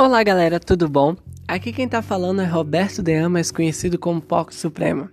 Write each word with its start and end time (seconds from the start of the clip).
Olá 0.00 0.22
galera, 0.22 0.60
tudo 0.60 0.88
bom? 0.88 1.16
Aqui 1.48 1.72
quem 1.72 1.88
tá 1.88 2.00
falando 2.00 2.40
é 2.40 2.44
Roberto 2.44 3.02
Dean, 3.02 3.28
mais 3.28 3.50
conhecido 3.50 3.98
como 3.98 4.20
POC 4.20 4.54
Supremo. 4.54 5.08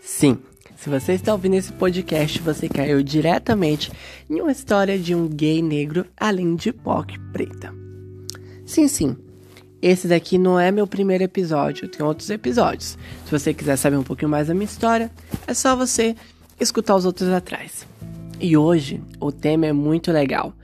Sim, 0.00 0.38
se 0.76 0.88
você 0.88 1.14
está 1.14 1.32
ouvindo 1.32 1.56
esse 1.56 1.72
podcast, 1.72 2.38
você 2.38 2.68
caiu 2.68 3.02
diretamente 3.02 3.90
em 4.30 4.40
uma 4.40 4.52
história 4.52 4.96
de 4.96 5.16
um 5.16 5.26
gay 5.26 5.60
negro 5.60 6.06
além 6.16 6.54
de 6.54 6.72
POC 6.72 7.18
preta. 7.32 7.74
Sim, 8.64 8.86
sim, 8.86 9.16
esse 9.82 10.06
daqui 10.06 10.38
não 10.38 10.60
é 10.60 10.70
meu 10.70 10.86
primeiro 10.86 11.24
episódio, 11.24 11.88
tem 11.88 12.06
outros 12.06 12.30
episódios. 12.30 12.96
Se 13.24 13.32
você 13.32 13.52
quiser 13.52 13.74
saber 13.74 13.96
um 13.96 14.04
pouquinho 14.04 14.30
mais 14.30 14.46
da 14.46 14.54
minha 14.54 14.64
história, 14.64 15.10
é 15.44 15.52
só 15.52 15.74
você 15.74 16.14
escutar 16.60 16.94
os 16.94 17.04
outros 17.04 17.30
atrás. 17.30 17.84
E 18.38 18.56
hoje 18.56 19.02
o 19.18 19.32
tema 19.32 19.66
é 19.66 19.72
muito 19.72 20.12
legal 20.12 20.54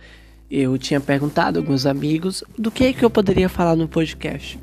eu 0.51 0.77
tinha 0.77 1.01
perguntado 1.01 1.59
alguns 1.59 1.87
amigos 1.87 2.43
do 2.59 2.71
que, 2.71 2.93
que 2.93 3.05
eu 3.05 3.11
poderia 3.11 3.49
falar 3.49 3.77
no 3.77 3.87
podcast. 3.87 4.59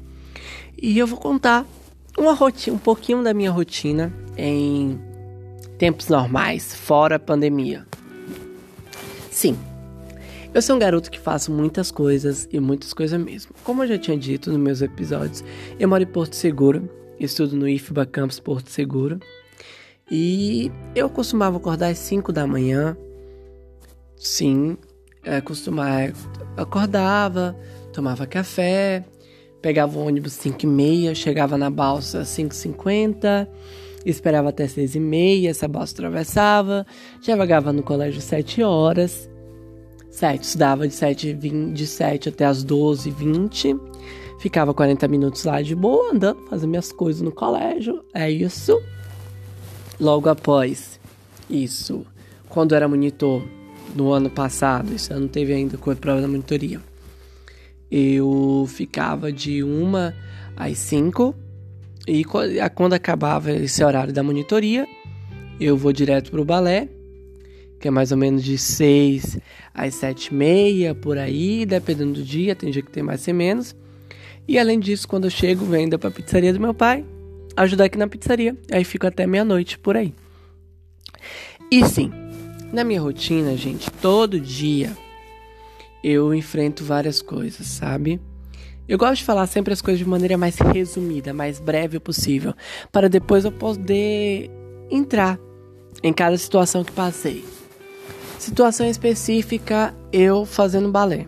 E 0.79 0.97
eu 0.97 1.07
vou 1.07 1.17
contar 1.17 1.65
uma 2.17 2.33
rotina, 2.33 2.75
um 2.75 2.79
pouquinho 2.79 3.23
da 3.23 3.33
minha 3.33 3.51
rotina 3.51 4.13
em 4.35 4.99
tempos 5.77 6.09
normais, 6.09 6.75
fora 6.75 7.17
pandemia. 7.17 7.85
Sim, 9.31 9.57
eu 10.53 10.61
sou 10.61 10.75
um 10.75 10.79
garoto 10.79 11.11
que 11.11 11.19
faço 11.19 11.51
muitas 11.51 11.91
coisas 11.91 12.47
e 12.51 12.59
muitas 12.59 12.93
coisas 12.93 13.19
mesmo. 13.21 13.53
Como 13.63 13.83
eu 13.83 13.87
já 13.87 13.97
tinha 13.97 14.17
dito 14.17 14.51
nos 14.51 14.59
meus 14.59 14.81
episódios, 14.81 15.43
eu 15.79 15.87
moro 15.87 16.01
em 16.01 16.07
Porto 16.07 16.35
Seguro, 16.35 16.89
estudo 17.19 17.55
no 17.55 17.67
IFBA 17.67 18.05
Campus 18.07 18.39
Porto 18.39 18.69
Seguro. 18.71 19.19
E 20.09 20.71
eu 20.95 21.09
costumava 21.09 21.57
acordar 21.57 21.89
às 21.89 21.99
5 21.99 22.31
da 22.31 22.47
manhã. 22.47 22.97
Sim, 24.15 24.77
é, 25.27 25.41
costumar 25.41 26.13
acordava, 26.55 27.55
tomava 27.91 28.25
café, 28.25 29.03
pegava 29.61 29.99
o 29.99 30.05
ônibus 30.05 30.33
5 30.33 30.63
e 30.63 30.67
meia, 30.67 31.13
chegava 31.13 31.57
na 31.57 31.69
balsa 31.69 32.21
5h50, 32.21 33.47
esperava 34.05 34.49
até 34.49 34.67
6 34.67 34.95
e 34.95 34.99
meia, 34.99 35.49
essa 35.49 35.67
balsa 35.67 35.93
atravessava, 35.93 36.85
já 37.21 37.35
vagava 37.35 37.73
no 37.73 37.83
colégio 37.83 38.21
7 38.21 38.63
horas, 38.63 39.29
7, 40.09 40.43
estudava 40.43 40.87
de 40.87 40.93
7, 40.93 41.33
20, 41.33 41.73
de 41.73 41.85
7 41.85 42.29
até 42.29 42.45
as 42.45 42.63
12 42.63 43.11
20 43.11 43.75
ficava 44.39 44.73
40 44.73 45.07
minutos 45.07 45.43
lá 45.43 45.61
de 45.61 45.75
boa, 45.75 46.13
andando, 46.13 46.45
fazendo 46.47 46.69
minhas 46.69 46.91
coisas 46.91 47.21
no 47.21 47.31
colégio, 47.31 48.03
é 48.13 48.29
isso. 48.29 48.79
Logo 49.99 50.29
após 50.29 50.99
isso, 51.49 52.05
quando 52.47 52.75
era 52.75 52.87
monitor, 52.87 53.41
no 53.97 54.13
ano 54.13 54.29
passado, 54.29 54.93
esse 54.93 55.11
ano 55.11 55.27
teve 55.27 55.51
ainda 55.51 55.75
com 55.75 55.89
a 55.89 55.95
prova 55.95 56.21
da 56.21 56.27
monitoria. 56.27 56.79
Eu 57.89 58.65
ficava 58.69 59.31
de 59.31 59.63
uma 59.63 60.13
às 60.55 60.77
cinco 60.77 61.33
e 62.07 62.23
quando 62.23 62.93
acabava 62.93 63.51
esse 63.51 63.83
horário 63.83 64.13
da 64.13 64.21
monitoria, 64.21 64.87
eu 65.59 65.75
vou 65.75 65.91
direto 65.91 66.29
pro 66.29 66.45
balé, 66.45 66.87
que 67.79 67.87
é 67.87 67.91
mais 67.91 68.11
ou 68.11 68.17
menos 68.17 68.43
de 68.43 68.57
seis 68.57 69.39
às 69.73 69.95
sete 69.95 70.27
e 70.27 70.33
meia, 70.33 70.93
por 70.93 71.17
aí, 71.17 71.65
dependendo 71.65 72.13
do 72.13 72.23
dia, 72.23 72.55
tem 72.55 72.69
dia 72.69 72.83
que 72.83 72.91
tem 72.91 73.01
mais 73.01 73.27
e 73.27 73.33
menos. 73.33 73.75
E 74.47 74.59
além 74.59 74.79
disso, 74.79 75.07
quando 75.07 75.25
eu 75.25 75.31
chego, 75.31 75.73
ainda 75.73 75.97
pra 75.97 76.11
pizzaria 76.11 76.53
do 76.53 76.59
meu 76.59 76.73
pai, 76.73 77.03
ajudar 77.55 77.85
aqui 77.85 77.97
na 77.97 78.07
pizzaria, 78.07 78.55
aí 78.71 78.83
fico 78.83 79.07
até 79.07 79.25
meia-noite 79.25 79.79
por 79.79 79.97
aí. 79.97 80.13
E 81.71 81.83
sim, 81.85 82.11
na 82.71 82.83
minha 82.83 83.01
rotina, 83.01 83.55
gente, 83.55 83.89
todo 83.91 84.39
dia 84.39 84.95
eu 86.03 86.33
enfrento 86.33 86.83
várias 86.83 87.21
coisas, 87.21 87.65
sabe? 87.67 88.21
Eu 88.87 88.97
gosto 88.97 89.17
de 89.17 89.25
falar 89.25 89.47
sempre 89.47 89.73
as 89.73 89.81
coisas 89.81 89.99
de 89.99 90.07
maneira 90.07 90.37
mais 90.37 90.57
resumida, 90.57 91.33
mais 91.33 91.59
breve 91.59 91.99
possível, 91.99 92.53
para 92.91 93.09
depois 93.09 93.43
eu 93.43 93.51
poder 93.51 94.49
entrar 94.89 95.37
em 96.01 96.13
cada 96.13 96.37
situação 96.37 96.83
que 96.83 96.91
passei. 96.91 97.43
Situação 98.39 98.87
específica, 98.87 99.93
eu 100.11 100.45
fazendo 100.45 100.91
balé. 100.91 101.27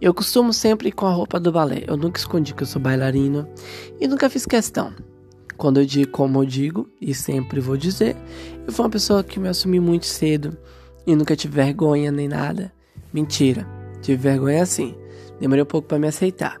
Eu 0.00 0.12
costumo 0.12 0.52
sempre 0.52 0.88
ir 0.88 0.92
com 0.92 1.06
a 1.06 1.12
roupa 1.12 1.38
do 1.38 1.52
balé. 1.52 1.84
Eu 1.86 1.96
nunca 1.96 2.18
escondi 2.18 2.54
que 2.54 2.62
eu 2.62 2.66
sou 2.66 2.80
bailarino 2.80 3.48
e 4.00 4.08
nunca 4.08 4.30
fiz 4.30 4.46
questão. 4.46 4.92
Quando 5.58 5.80
eu 5.80 5.84
digo 5.84 6.12
como 6.12 6.40
eu 6.40 6.46
digo, 6.46 6.88
e 7.00 7.12
sempre 7.12 7.58
vou 7.58 7.76
dizer, 7.76 8.16
eu 8.64 8.72
fui 8.72 8.84
uma 8.84 8.90
pessoa 8.90 9.24
que 9.24 9.40
me 9.40 9.48
assumi 9.48 9.80
muito 9.80 10.06
cedo 10.06 10.56
e 11.04 11.16
nunca 11.16 11.34
tive 11.34 11.56
vergonha 11.56 12.12
nem 12.12 12.28
nada. 12.28 12.72
Mentira, 13.12 13.66
tive 14.00 14.16
vergonha 14.16 14.64
sim. 14.64 14.94
Demorei 15.40 15.64
um 15.64 15.66
pouco 15.66 15.88
para 15.88 15.98
me 15.98 16.06
aceitar. 16.06 16.60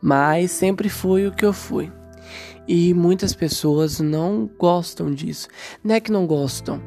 Mas 0.00 0.50
sempre 0.50 0.90
fui 0.90 1.26
o 1.26 1.32
que 1.32 1.44
eu 1.44 1.54
fui. 1.54 1.90
E 2.68 2.92
muitas 2.92 3.34
pessoas 3.34 3.98
não 3.98 4.48
gostam 4.58 5.10
disso. 5.10 5.48
Não 5.82 5.94
é 5.94 6.00
que 6.00 6.12
não 6.12 6.26
gostam, 6.26 6.82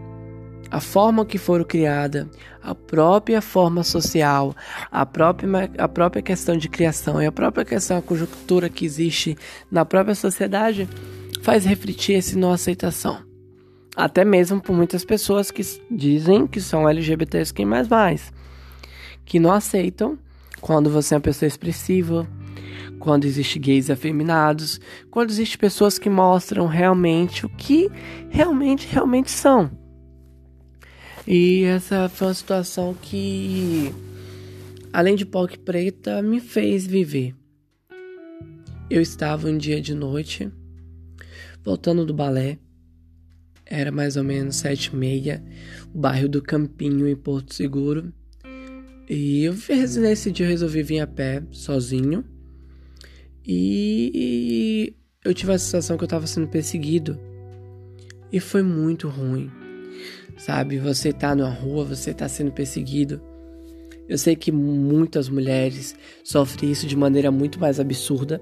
a 0.70 0.80
forma 0.80 1.26
que 1.26 1.38
foram 1.38 1.64
criada, 1.64 2.30
a 2.62 2.76
própria 2.76 3.42
forma 3.42 3.84
social, 3.84 4.56
a 4.92 5.06
própria, 5.06 5.72
a 5.78 5.88
própria 5.88 6.22
questão 6.22 6.58
de 6.58 6.68
criação 6.68 7.22
e 7.22 7.26
a 7.26 7.32
própria 7.32 7.64
questão, 7.64 7.98
a 7.98 8.02
conjuntura 8.02 8.70
que 8.70 8.86
existe 8.86 9.38
na 9.72 9.86
própria 9.86 10.16
sociedade 10.16 10.88
faz 11.42 11.66
refletir 11.66 12.16
essa 12.16 12.38
não 12.38 12.52
aceitação. 12.52 13.26
Até 13.96 14.24
mesmo 14.24 14.62
por 14.62 14.76
muitas 14.76 15.04
pessoas 15.04 15.50
que 15.50 15.62
dizem 15.90 16.46
que 16.46 16.62
são 16.62 16.88
LGBTs 16.88 17.54
quem 17.54 17.66
mais 17.66 17.88
mais, 17.88 18.32
que 19.26 19.40
não 19.40 19.52
aceitam 19.52 20.18
quando 20.62 20.90
você 20.90 21.14
é 21.14 21.18
uma 21.18 21.22
pessoa 21.22 21.48
expressiva, 21.48 22.28
quando 23.00 23.26
existe 23.26 23.60
gays 23.60 23.90
afeminados, 23.90 24.80
quando 25.10 25.30
existe 25.30 25.58
pessoas 25.58 25.98
que 25.98 26.10
mostram 26.10 26.68
realmente 26.68 27.46
o 27.46 27.50
que 27.50 27.90
realmente 28.30 28.88
realmente 28.92 29.32
são. 29.32 29.87
E 31.28 31.64
essa 31.64 32.08
foi 32.08 32.28
uma 32.28 32.34
situação 32.34 32.94
que, 32.94 33.94
além 34.94 35.14
de 35.14 35.26
POC 35.26 35.60
preta, 35.60 36.22
me 36.22 36.40
fez 36.40 36.88
viver. 36.88 37.36
Eu 38.90 39.02
estava 39.02 39.50
um 39.50 39.58
dia 39.58 39.82
de 39.82 39.94
noite, 39.94 40.50
voltando 41.66 42.06
do 42.06 42.14
balé, 42.14 42.58
era 43.66 43.92
mais 43.92 44.16
ou 44.16 44.24
menos 44.24 44.56
sete 44.56 44.86
e 44.86 44.96
meia, 44.96 45.44
o 45.94 46.00
bairro 46.00 46.30
do 46.30 46.42
Campinho, 46.42 47.06
em 47.06 47.16
Porto 47.16 47.54
Seguro. 47.54 48.14
E 49.10 49.44
eu 49.44 49.54
nesse 50.00 50.32
dia 50.32 50.46
eu 50.46 50.50
resolvi 50.50 50.82
vir 50.82 51.02
a 51.02 51.08
pé, 51.08 51.44
sozinho. 51.52 52.24
E 53.46 54.96
eu 55.26 55.34
tive 55.34 55.52
a 55.52 55.60
sensação 55.60 55.98
que 55.98 56.06
eu 56.06 56.08
estava 56.08 56.26
sendo 56.26 56.48
perseguido. 56.48 57.20
E 58.32 58.40
foi 58.40 58.64
muito 58.64 59.10
ruim 59.10 59.52
sabe? 60.38 60.78
Você 60.78 61.12
tá 61.12 61.36
na 61.36 61.50
rua, 61.50 61.84
você 61.84 62.14
tá 62.14 62.28
sendo 62.30 62.52
perseguido. 62.52 63.22
Eu 64.08 64.18
sei 64.18 64.36
que 64.36 64.52
muitas 64.52 65.28
mulheres 65.28 65.96
sofrem 66.24 66.72
isso 66.72 66.88
de 66.88 66.96
maneira 66.96 67.30
muito 67.30 67.60
mais 67.60 67.80
absurda, 67.80 68.42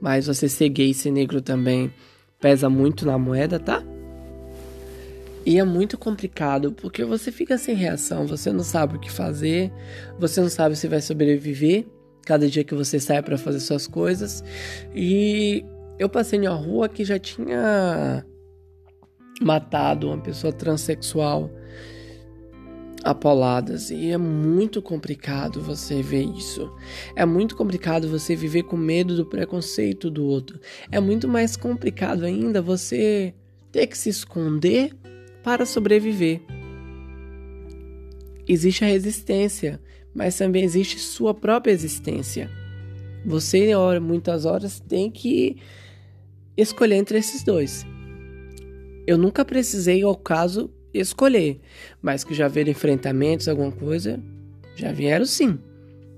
mas 0.00 0.26
você 0.26 0.48
ser 0.48 0.68
gay 0.70 0.90
e 0.90 0.94
ser 0.94 1.12
negro 1.12 1.40
também 1.40 1.92
pesa 2.40 2.68
muito 2.68 3.06
na 3.06 3.16
moeda, 3.18 3.58
tá? 3.60 3.84
E 5.44 5.58
é 5.58 5.64
muito 5.64 5.96
complicado 5.96 6.72
porque 6.72 7.04
você 7.04 7.30
fica 7.30 7.56
sem 7.56 7.74
reação, 7.74 8.26
você 8.26 8.52
não 8.52 8.64
sabe 8.64 8.96
o 8.96 9.00
que 9.00 9.10
fazer, 9.10 9.72
você 10.18 10.40
não 10.40 10.48
sabe 10.48 10.76
se 10.76 10.88
vai 10.88 11.00
sobreviver 11.00 11.86
cada 12.24 12.48
dia 12.48 12.64
que 12.64 12.74
você 12.74 13.00
sai 13.00 13.22
para 13.22 13.38
fazer 13.38 13.60
suas 13.60 13.86
coisas. 13.86 14.44
E 14.94 15.64
eu 15.98 16.08
passei 16.08 16.38
na 16.38 16.50
rua 16.50 16.88
que 16.88 17.04
já 17.04 17.18
tinha 17.18 18.24
matado 19.40 20.08
uma 20.08 20.18
pessoa 20.18 20.52
transexual 20.52 21.50
apoladas 23.02 23.90
e 23.90 24.10
é 24.10 24.18
muito 24.18 24.82
complicado 24.82 25.60
você 25.60 26.02
ver 26.02 26.24
isso. 26.24 26.70
É 27.16 27.24
muito 27.24 27.56
complicado 27.56 28.08
você 28.08 28.36
viver 28.36 28.64
com 28.64 28.76
medo 28.76 29.16
do 29.16 29.24
preconceito 29.24 30.10
do 30.10 30.24
outro. 30.26 30.60
É 30.92 31.00
muito 31.00 31.26
mais 31.26 31.56
complicado 31.56 32.24
ainda 32.24 32.60
você 32.60 33.34
ter 33.72 33.86
que 33.86 33.96
se 33.96 34.10
esconder 34.10 34.94
para 35.42 35.64
sobreviver. 35.64 36.42
Existe 38.46 38.84
a 38.84 38.88
resistência, 38.88 39.80
mas 40.14 40.36
também 40.36 40.64
existe 40.64 40.98
sua 40.98 41.32
própria 41.32 41.72
existência. 41.72 42.50
Você, 43.24 43.72
muitas 44.02 44.44
horas, 44.44 44.80
tem 44.80 45.10
que 45.10 45.56
escolher 46.56 46.96
entre 46.96 47.18
esses 47.18 47.42
dois. 47.42 47.86
Eu 49.10 49.18
nunca 49.18 49.44
precisei, 49.44 50.04
ao 50.04 50.14
caso, 50.14 50.70
escolher, 50.94 51.58
mas 52.00 52.22
que 52.22 52.32
já 52.32 52.46
haver 52.46 52.68
enfrentamentos, 52.68 53.48
alguma 53.48 53.72
coisa, 53.72 54.22
já 54.76 54.92
vieram 54.92 55.26
sim. 55.26 55.58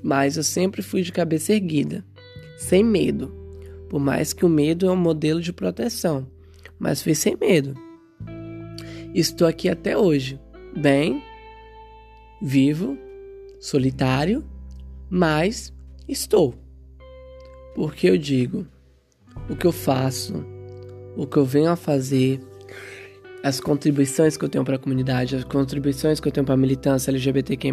Mas 0.04 0.36
eu 0.36 0.42
sempre 0.42 0.82
fui 0.82 1.00
de 1.00 1.10
cabeça 1.10 1.54
erguida, 1.54 2.04
sem 2.58 2.84
medo. 2.84 3.34
Por 3.88 3.98
mais 3.98 4.34
que 4.34 4.44
o 4.44 4.48
medo 4.48 4.86
é 4.86 4.92
um 4.92 4.96
modelo 4.96 5.40
de 5.40 5.54
proteção, 5.54 6.26
mas 6.78 7.02
fui 7.02 7.14
sem 7.14 7.34
medo. 7.34 7.72
Estou 9.14 9.48
aqui 9.48 9.70
até 9.70 9.96
hoje, 9.96 10.38
bem, 10.76 11.22
vivo, 12.42 12.98
solitário, 13.58 14.44
mas 15.08 15.72
Estou. 16.06 16.54
Porque 17.74 18.10
eu 18.10 18.18
digo 18.18 18.66
o 19.48 19.56
que 19.56 19.66
eu 19.66 19.72
faço, 19.72 20.44
o 21.16 21.26
que 21.26 21.38
eu 21.38 21.44
venho 21.46 21.70
a 21.70 21.76
fazer, 21.76 22.38
as 23.42 23.58
contribuições 23.58 24.36
que 24.36 24.44
eu 24.44 24.48
tenho 24.48 24.64
para 24.64 24.76
a 24.76 24.78
comunidade, 24.78 25.36
as 25.36 25.44
contribuições 25.44 26.20
que 26.20 26.28
eu 26.28 26.32
tenho 26.32 26.46
para 26.46 26.54
a 26.54 26.58
militância 26.58 27.10
LGBTQ+, 27.10 27.70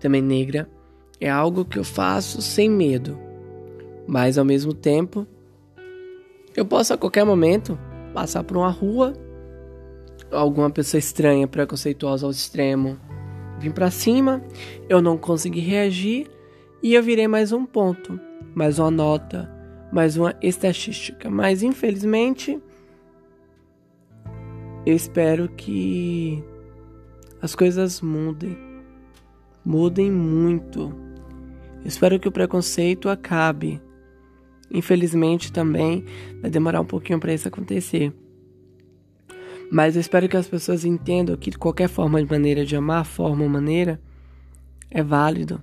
também 0.00 0.20
negra, 0.20 0.68
é 1.20 1.30
algo 1.30 1.64
que 1.64 1.78
eu 1.78 1.84
faço 1.84 2.42
sem 2.42 2.68
medo. 2.68 3.18
Mas 4.06 4.36
ao 4.36 4.44
mesmo 4.44 4.74
tempo, 4.74 5.26
eu 6.56 6.66
posso 6.66 6.92
a 6.92 6.98
qualquer 6.98 7.24
momento 7.24 7.78
passar 8.12 8.42
por 8.42 8.56
uma 8.56 8.70
rua, 8.70 9.12
alguma 10.30 10.68
pessoa 10.68 10.98
estranha, 10.98 11.46
preconceituosa 11.46 12.26
ao 12.26 12.32
extremo, 12.32 12.98
vir 13.60 13.72
para 13.72 13.90
cima, 13.90 14.42
eu 14.88 15.00
não 15.00 15.16
consegui 15.16 15.60
reagir 15.60 16.28
e 16.82 16.94
eu 16.94 17.02
virei 17.02 17.28
mais 17.28 17.52
um 17.52 17.64
ponto, 17.64 18.18
mais 18.54 18.80
uma 18.80 18.90
nota, 18.90 19.48
mais 19.92 20.16
uma 20.16 20.34
estatística. 20.42 21.30
Mas 21.30 21.62
infelizmente, 21.62 22.60
eu 24.84 24.96
espero 24.96 25.48
que 25.48 26.42
as 27.40 27.54
coisas 27.54 28.00
mudem. 28.00 28.56
Mudem 29.64 30.10
muito. 30.10 30.92
Eu 31.80 31.86
espero 31.86 32.18
que 32.18 32.28
o 32.28 32.32
preconceito 32.32 33.08
acabe. 33.08 33.80
Infelizmente 34.72 35.52
também 35.52 36.04
vai 36.40 36.50
demorar 36.50 36.80
um 36.80 36.84
pouquinho 36.84 37.20
para 37.20 37.32
isso 37.32 37.46
acontecer. 37.46 38.12
Mas 39.70 39.94
eu 39.94 40.00
espero 40.00 40.28
que 40.28 40.36
as 40.36 40.48
pessoas 40.48 40.84
entendam 40.84 41.36
que 41.36 41.52
qualquer 41.52 41.88
forma 41.88 42.22
de 42.22 42.28
maneira 42.28 42.64
de 42.64 42.74
amar, 42.74 43.04
forma 43.04 43.44
ou 43.44 43.48
maneira, 43.48 44.00
é 44.90 45.02
válido. 45.02 45.62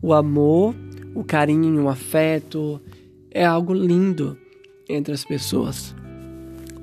O 0.00 0.14
amor, 0.14 0.74
o 1.14 1.24
carinho, 1.24 1.84
o 1.84 1.88
afeto 1.88 2.80
é 3.30 3.44
algo 3.44 3.74
lindo 3.74 4.38
entre 4.88 5.12
as 5.12 5.24
pessoas. 5.24 5.94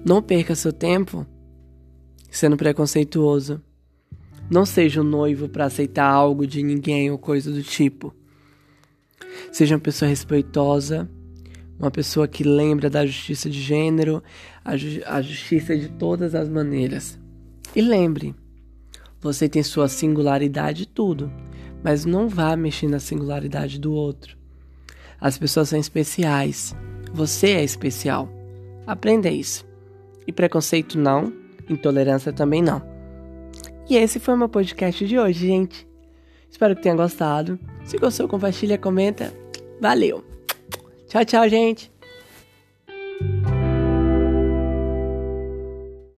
Não 0.06 0.22
perca 0.22 0.54
seu 0.56 0.72
tempo 0.72 1.26
sendo 2.30 2.58
preconceituoso. 2.58 3.62
Não 4.50 4.66
seja 4.66 5.02
um 5.02 5.04
noivo 5.04 5.50
para 5.50 5.66
aceitar 5.66 6.10
algo 6.10 6.48
de 6.48 6.64
ninguém 6.64 7.12
ou 7.12 7.18
coisa 7.18 7.52
do 7.52 7.62
tipo. 7.62 8.14
Seja 9.52 9.76
uma 9.76 9.82
pessoa 9.82 10.08
respeitosa, 10.08 11.10
uma 11.80 11.92
pessoa 11.92 12.28
que 12.28 12.44
lembra 12.44 12.90
da 12.90 13.06
justiça 13.06 13.50
de 13.50 13.62
gênero, 13.62 14.24
a, 14.64 14.76
ju 14.78 15.02
a 15.06 15.22
justiça 15.22 15.78
de 15.78 15.90
todas 15.90 16.34
as 16.34 16.48
maneiras. 16.48 17.20
E 17.76 17.82
lembre, 17.82 18.34
você 19.20 19.50
tem 19.50 19.64
sua 19.64 19.88
singularidade 19.88 20.88
tudo, 20.88 21.32
mas 21.84 22.06
não 22.06 22.30
vá 22.30 22.56
mexer 22.56 22.88
na 22.88 23.00
singularidade 23.00 23.80
do 23.80 23.94
outro. 23.94 24.38
As 25.20 25.38
pessoas 25.38 25.70
são 25.70 25.80
especiais. 25.80 26.76
Você 27.14 27.48
é 27.48 27.64
especial. 27.64 28.30
Aprenda 28.86 29.30
isso. 29.30 29.66
E 30.26 30.32
preconceito 30.32 30.98
não, 30.98 31.34
intolerância 31.70 32.32
também 32.32 32.62
não. 32.62 32.82
E 33.90 33.96
esse 33.96 34.20
foi 34.20 34.34
o 34.34 34.38
meu 34.38 34.50
podcast 34.50 35.06
de 35.06 35.18
hoje, 35.18 35.48
gente. 35.48 35.88
Espero 36.50 36.76
que 36.76 36.82
tenha 36.82 36.96
gostado. 36.96 37.60
Se 37.86 37.98
gostou, 37.98 38.28
compartilha, 38.28 38.78
comenta. 38.78 39.34
Valeu! 39.80 40.24
Tchau, 41.08 41.24
tchau, 41.24 41.48
gente! 41.48 41.97